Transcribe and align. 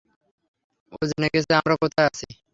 ও 0.91 1.09
জেনে 1.09 1.27
গেছে 1.33 1.51
আমরা 1.59 1.75
কোথায় 1.81 2.07
আছি! 2.09 2.27